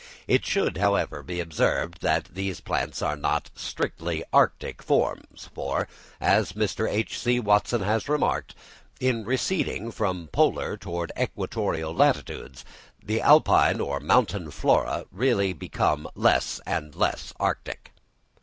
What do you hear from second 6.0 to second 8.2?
as Mr. H.C. Watson has